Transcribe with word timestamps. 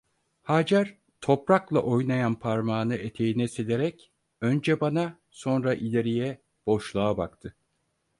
Hacer 0.43 0.97
toprakla 1.21 1.79
oynayan 1.81 2.35
parmağını 2.39 2.95
eteğine 2.95 3.47
silerek, 3.47 4.11
önce 4.41 4.79
bana, 4.79 5.19
sonra 5.29 5.73
ileriye, 5.73 6.41
boşluğa 6.65 7.17
baktı. 7.17 7.55